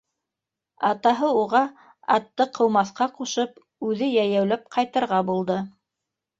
[0.87, 1.61] Атаһы уға
[2.17, 5.63] атты ҡыумаҫҡа ҡушып, үҙе йәйәүләп ҡайтырға булды.